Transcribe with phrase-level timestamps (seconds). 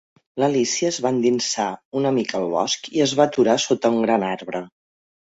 [0.43, 1.67] L'Alícia es va endinsar
[1.99, 4.63] una mica al bosc i es va aturar sota un gran arbre.